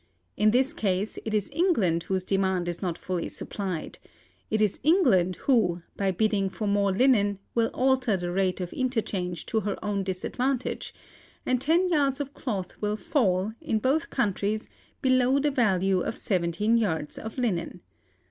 [0.35, 3.99] In this case, it is England whose demand is not fully supplied;
[4.49, 9.45] it is England who, by bidding for more linen, will alter the rate of interchange
[9.45, 10.95] to her own disadvantage;
[11.45, 14.67] and ten yards of cloth will fall, in both countries,
[15.03, 17.81] below the value of seventeen yards of linen.